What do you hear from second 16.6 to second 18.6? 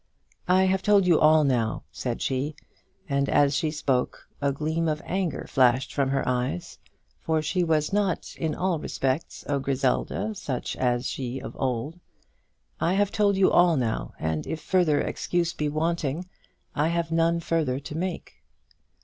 I have none further to make."